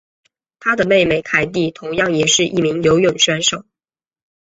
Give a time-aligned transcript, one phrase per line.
[0.59, 3.63] 她的妹妹凯蒂同样也是一名游泳选手。